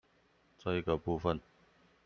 [0.57, 1.39] 這一個部分